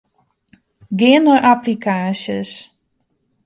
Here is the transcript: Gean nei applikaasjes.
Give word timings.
Gean 0.99 1.21
nei 1.25 1.39
applikaasjes. 1.51 2.51